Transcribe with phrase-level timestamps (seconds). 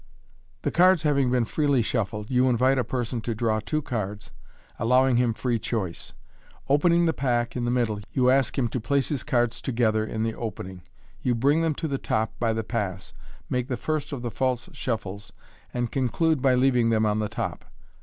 [0.63, 2.83] The cards having been freely shuffled, you invite a.
[2.83, 4.31] person to draw two cards,
[4.79, 6.13] allowing him free choice.
[6.67, 10.23] Opening the pack in the middle, you ask him to place his cards together in
[10.23, 10.81] the opening.
[11.21, 13.13] You bring them to the top by the pass,
[13.47, 15.33] make the first of the false shuffles,
[15.71, 17.65] and conclude by leaving them on the top.